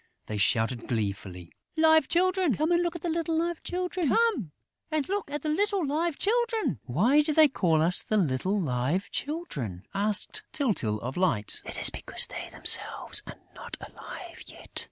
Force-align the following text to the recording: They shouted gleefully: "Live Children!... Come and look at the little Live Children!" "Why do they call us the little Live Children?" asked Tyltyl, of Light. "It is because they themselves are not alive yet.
They 0.25 0.37
shouted 0.37 0.87
gleefully: 0.87 1.51
"Live 1.77 2.07
Children!... 2.07 2.55
Come 2.55 2.71
and 2.71 2.81
look 2.81 2.95
at 2.95 3.03
the 3.03 3.09
little 3.09 3.37
Live 3.37 3.61
Children!" 3.61 4.09
"Why 6.81 7.21
do 7.21 7.33
they 7.35 7.47
call 7.47 7.83
us 7.83 8.01
the 8.01 8.17
little 8.17 8.59
Live 8.59 9.11
Children?" 9.11 9.83
asked 9.93 10.41
Tyltyl, 10.53 10.99
of 11.01 11.17
Light. 11.17 11.61
"It 11.67 11.77
is 11.77 11.91
because 11.91 12.25
they 12.25 12.49
themselves 12.49 13.21
are 13.27 13.37
not 13.55 13.77
alive 13.79 14.41
yet. 14.47 14.79